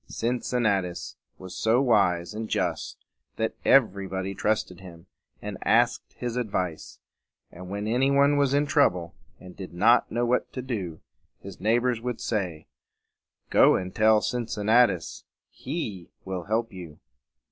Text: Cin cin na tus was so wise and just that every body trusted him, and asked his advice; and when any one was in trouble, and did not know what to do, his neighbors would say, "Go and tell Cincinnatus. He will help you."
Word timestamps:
Cin 0.07 0.41
cin 0.41 0.63
na 0.63 0.81
tus 0.81 1.15
was 1.37 1.55
so 1.55 1.79
wise 1.79 2.33
and 2.33 2.49
just 2.49 2.97
that 3.35 3.53
every 3.63 4.07
body 4.07 4.33
trusted 4.33 4.79
him, 4.79 5.05
and 5.43 5.59
asked 5.63 6.13
his 6.17 6.37
advice; 6.37 6.97
and 7.51 7.69
when 7.69 7.85
any 7.85 8.09
one 8.09 8.35
was 8.35 8.51
in 8.55 8.65
trouble, 8.65 9.13
and 9.39 9.55
did 9.55 9.75
not 9.75 10.11
know 10.11 10.25
what 10.25 10.51
to 10.53 10.63
do, 10.63 11.01
his 11.41 11.61
neighbors 11.61 12.01
would 12.01 12.19
say, 12.19 12.65
"Go 13.51 13.75
and 13.75 13.93
tell 13.93 14.21
Cincinnatus. 14.21 15.23
He 15.51 16.09
will 16.25 16.45
help 16.45 16.73
you." 16.73 16.97